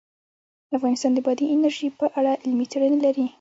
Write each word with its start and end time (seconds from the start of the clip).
افغانستان 0.77 1.11
د 1.13 1.19
بادي 1.25 1.45
انرژي 1.53 1.87
په 1.99 2.05
اړه 2.19 2.31
علمي 2.43 2.65
څېړنې 2.71 2.99
لري. 3.05 3.25